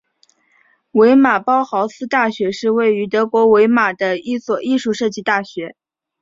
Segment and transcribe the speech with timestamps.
[0.93, 5.75] 魏玛包豪斯大学是位于德国魏玛的一所艺术设计大学。